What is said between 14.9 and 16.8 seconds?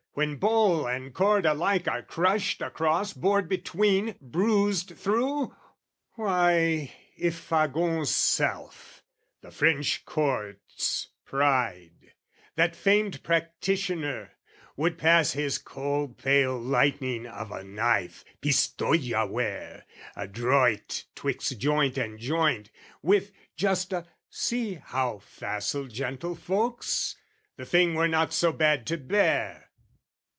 pass his cold pale